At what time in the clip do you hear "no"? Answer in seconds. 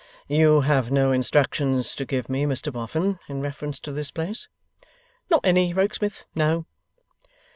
0.89-1.11, 6.33-6.65